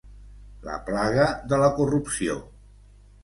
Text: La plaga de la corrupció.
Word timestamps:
La 0.67 0.77
plaga 0.87 1.27
de 1.53 1.59
la 1.65 1.69
corrupció. 1.81 2.39